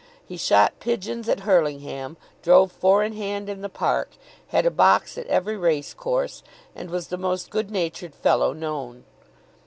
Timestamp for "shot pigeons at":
0.35-1.41